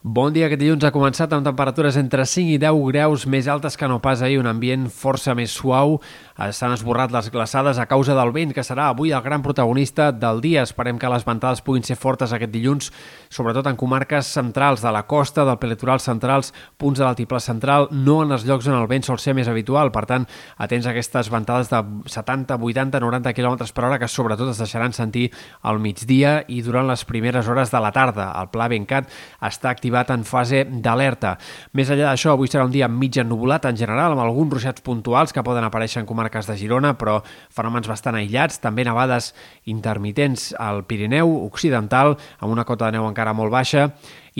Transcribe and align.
Bon 0.00 0.32
dia, 0.32 0.46
aquest 0.46 0.62
dilluns 0.62 0.84
ha 0.88 0.90
començat 0.94 1.34
amb 1.36 1.44
temperatures 1.44 1.98
entre 2.00 2.24
5 2.24 2.54
i 2.54 2.60
10 2.62 2.78
graus 2.88 3.26
més 3.28 3.44
altes 3.52 3.74
que 3.76 3.84
no 3.84 3.98
pas 4.00 4.22
ahir, 4.24 4.38
un 4.40 4.46
ambient 4.48 4.86
força 4.88 5.34
més 5.36 5.52
suau. 5.52 5.98
S'han 6.40 6.72
esborrat 6.72 7.12
les 7.12 7.26
glaçades 7.28 7.76
a 7.76 7.84
causa 7.84 8.14
del 8.16 8.30
vent, 8.32 8.54
que 8.56 8.62
serà 8.64 8.86
avui 8.88 9.10
el 9.12 9.20
gran 9.20 9.42
protagonista 9.44 10.08
del 10.10 10.38
dia. 10.40 10.62
Esperem 10.64 10.96
que 10.96 11.08
les 11.12 11.26
ventades 11.26 11.60
puguin 11.60 11.84
ser 11.84 11.98
fortes 12.00 12.32
aquest 12.32 12.48
dilluns, 12.54 12.88
sobretot 13.28 13.66
en 13.68 13.76
comarques 13.76 14.30
centrals 14.32 14.80
de 14.80 14.88
la 14.88 15.02
costa, 15.04 15.44
del 15.44 15.58
prelitoral 15.60 16.00
centrals, 16.00 16.54
punts 16.80 16.96
de 16.96 17.04
l'altiplà 17.04 17.42
central, 17.44 17.90
no 17.92 18.22
en 18.24 18.32
els 18.32 18.46
llocs 18.48 18.70
on 18.72 18.78
el 18.78 18.88
vent 18.88 19.04
sol 19.04 19.20
ser 19.20 19.34
més 19.36 19.50
habitual. 19.52 19.92
Per 19.92 20.06
tant, 20.08 20.24
atents 20.56 20.88
a 20.88 20.94
aquestes 20.94 21.28
ventades 21.28 21.68
de 21.68 21.82
70, 22.08 22.56
80, 22.56 23.02
90 23.04 23.34
km 23.36 23.68
per 23.76 23.84
hora 23.90 24.00
que 24.00 24.08
sobretot 24.08 24.48
es 24.54 24.62
deixaran 24.64 24.96
sentir 24.96 25.26
al 25.60 25.76
migdia 25.78 26.46
i 26.48 26.62
durant 26.64 26.88
les 26.88 27.04
primeres 27.04 27.52
hores 27.52 27.68
de 27.68 27.84
la 27.84 27.92
tarda. 27.92 28.30
El 28.40 28.48
pla 28.48 28.70
Bencat 28.72 29.12
està 29.44 29.74
activat 29.74 30.14
en 30.16 30.24
fase 30.24 30.64
d'alerta. 30.64 31.36
Més 31.76 31.92
enllà 31.92 32.08
d'això, 32.08 32.32
avui 32.32 32.48
serà 32.48 32.64
un 32.64 32.72
dia 32.72 32.88
mig 32.88 33.20
ennubulat 33.20 33.68
en 33.68 33.76
general, 33.76 34.16
amb 34.16 34.24
alguns 34.24 34.56
ruixats 34.56 34.80
puntuals 34.80 35.36
que 35.36 35.44
poden 35.44 35.68
aparèixer 35.68 36.00
en 36.00 36.08
comarques 36.30 36.46
de 36.46 36.56
Girona, 36.56 36.94
però 36.94 37.20
fenòmens 37.50 37.88
bastant 37.90 38.14
aïllats, 38.14 38.60
també 38.62 38.84
nevades 38.86 39.32
intermitents 39.66 40.54
al 40.58 40.84
Pirineu 40.86 41.28
Occidental, 41.48 42.16
amb 42.38 42.52
una 42.52 42.64
cota 42.64 42.86
de 42.86 42.98
neu 42.98 43.08
encara 43.08 43.34
molt 43.34 43.50
baixa, 43.50 43.90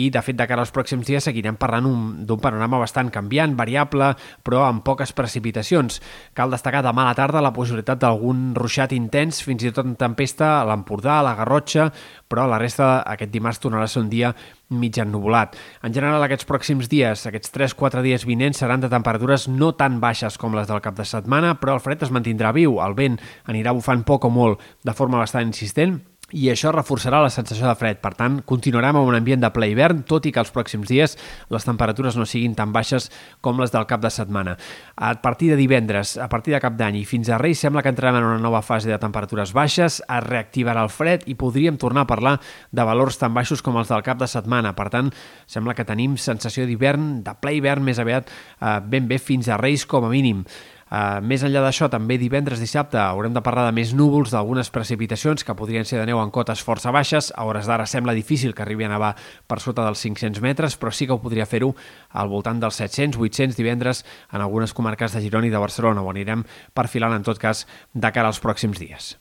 i 0.01 0.09
de 0.13 0.21
fet 0.25 0.37
de 0.39 0.47
cara 0.49 0.63
als 0.65 0.73
pròxims 0.73 1.07
dies 1.07 1.25
seguirem 1.27 1.57
parlant 1.59 1.87
d'un 2.25 2.41
panorama 2.41 2.79
bastant 2.81 3.11
canviant, 3.13 3.55
variable, 3.57 4.13
però 4.45 4.65
amb 4.67 4.83
poques 4.85 5.13
precipitacions. 5.17 6.01
Cal 6.37 6.53
destacar 6.53 6.83
demà 6.85 7.05
a 7.05 7.11
la 7.11 7.17
tarda 7.17 7.43
la 7.43 7.53
possibilitat 7.53 8.01
d'algun 8.01 8.51
ruixat 8.57 8.95
intens, 8.97 9.43
fins 9.45 9.65
i 9.65 9.73
tot 9.75 9.87
en 9.87 9.97
tempesta 9.99 10.57
a 10.59 10.65
l'Empordà, 10.69 11.19
a 11.19 11.27
la 11.27 11.35
Garrotxa, 11.39 11.89
però 12.31 12.47
la 12.47 12.59
resta 12.61 13.01
aquest 13.05 13.31
dimarts 13.33 13.61
tornarà 13.61 13.85
a 13.85 13.91
ser 13.91 14.03
un 14.05 14.09
dia 14.11 14.33
mig 14.71 14.97
ennubulat. 15.03 15.57
En 15.83 15.93
general, 15.93 16.23
aquests 16.23 16.47
pròxims 16.47 16.87
dies, 16.91 17.25
aquests 17.27 17.51
3-4 17.53 18.03
dies 18.05 18.25
vinents, 18.25 18.61
seran 18.61 18.81
de 18.81 18.89
temperatures 18.91 19.49
no 19.51 19.73
tan 19.75 19.99
baixes 19.99 20.39
com 20.39 20.55
les 20.55 20.69
del 20.69 20.81
cap 20.81 20.95
de 20.97 21.05
setmana, 21.05 21.57
però 21.59 21.75
el 21.75 21.83
fred 21.83 22.07
es 22.07 22.13
mantindrà 22.13 22.53
viu, 22.55 22.79
el 22.81 22.95
vent 22.95 23.19
anirà 23.51 23.75
bufant 23.75 24.05
poc 24.07 24.25
o 24.25 24.31
molt 24.31 24.63
de 24.87 24.95
forma 24.95 25.19
bastant 25.19 25.51
insistent, 25.51 25.99
i 26.31 26.49
això 26.51 26.71
reforçarà 26.73 27.21
la 27.23 27.31
sensació 27.33 27.67
de 27.67 27.75
fred. 27.75 27.99
Per 28.01 28.13
tant, 28.17 28.39
continuarem 28.47 28.97
amb 28.97 29.09
un 29.09 29.17
ambient 29.17 29.41
de 29.43 29.51
ple 29.53 29.69
hivern, 29.71 30.03
tot 30.07 30.25
i 30.25 30.31
que 30.33 30.41
els 30.41 30.51
pròxims 30.53 30.89
dies 30.89 31.17
les 31.51 31.67
temperatures 31.67 32.17
no 32.17 32.25
siguin 32.27 32.55
tan 32.57 32.73
baixes 32.73 33.09
com 33.41 33.59
les 33.61 33.73
del 33.73 33.87
cap 33.89 34.01
de 34.03 34.11
setmana. 34.13 34.57
A 34.95 35.13
partir 35.21 35.51
de 35.51 35.59
divendres, 35.59 36.15
a 36.17 36.29
partir 36.31 36.55
de 36.55 36.61
cap 36.63 36.77
d'any 36.79 37.01
i 37.01 37.05
fins 37.05 37.29
a 37.29 37.39
Reis, 37.41 37.59
sembla 37.59 37.83
que 37.83 37.91
entrarem 37.93 38.21
en 38.21 38.29
una 38.31 38.41
nova 38.43 38.63
fase 38.65 38.89
de 38.89 38.99
temperatures 39.01 39.53
baixes, 39.53 40.01
es 40.01 40.25
reactivarà 40.27 40.83
el 40.85 40.93
fred 40.93 41.27
i 41.27 41.35
podríem 41.35 41.79
tornar 41.81 42.05
a 42.05 42.11
parlar 42.11 42.37
de 42.71 42.85
valors 42.87 43.19
tan 43.21 43.33
baixos 43.33 43.61
com 43.61 43.79
els 43.79 43.91
del 43.91 44.05
cap 44.05 44.19
de 44.21 44.29
setmana. 44.31 44.75
Per 44.77 44.89
tant, 44.93 45.11
sembla 45.47 45.75
que 45.75 45.87
tenim 45.87 46.17
sensació 46.17 46.67
d'hivern, 46.67 47.21
de 47.25 47.35
ple 47.41 47.57
hivern 47.57 47.83
més 47.85 47.99
aviat 47.99 48.29
eh, 48.29 48.77
ben 48.83 49.09
bé 49.09 49.19
fins 49.19 49.49
a 49.49 49.59
Reis 49.61 49.85
com 49.85 50.07
a 50.07 50.13
mínim. 50.13 50.45
Uh, 50.91 51.21
més 51.23 51.39
enllà 51.47 51.61
d'això, 51.63 51.87
també 51.87 52.17
divendres, 52.19 52.59
dissabte, 52.59 52.97
haurem 52.99 53.31
de 53.31 53.39
parlar 53.45 53.63
de 53.69 53.75
més 53.77 53.93
núvols, 53.95 54.33
d'algunes 54.35 54.67
precipitacions 54.75 55.45
que 55.47 55.55
podrien 55.55 55.87
ser 55.87 56.01
de 56.01 56.09
neu 56.09 56.19
en 56.19 56.33
cotes 56.35 56.59
força 56.67 56.91
baixes. 56.91 57.31
A 57.31 57.47
hores 57.47 57.69
d'ara 57.71 57.87
sembla 57.87 58.17
difícil 58.17 58.51
que 58.53 58.65
arribi 58.65 58.83
a 58.83 58.91
nevar 58.91 59.13
per 59.47 59.61
sota 59.63 59.87
dels 59.87 60.03
500 60.03 60.43
metres, 60.43 60.75
però 60.75 60.91
sí 60.91 61.07
que 61.07 61.15
ho 61.15 61.21
podria 61.23 61.47
fer-ho 61.47 61.71
al 62.11 62.27
voltant 62.27 62.59
dels 62.59 62.83
700-800 62.83 63.55
divendres 63.55 64.03
en 64.33 64.43
algunes 64.43 64.75
comarques 64.75 65.15
de 65.15 65.23
Girona 65.23 65.47
i 65.47 65.55
de 65.55 65.63
Barcelona. 65.63 66.03
Ho 66.03 66.11
anirem 66.11 66.43
perfilant, 66.75 67.15
en 67.15 67.23
tot 67.23 67.39
cas, 67.39 67.63
de 67.93 68.11
cara 68.11 68.27
als 68.27 68.43
pròxims 68.43 68.83
dies. 68.83 69.15